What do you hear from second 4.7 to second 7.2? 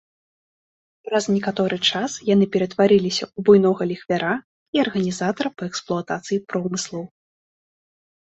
і арганізатара па эксплуатацыі промыслаў.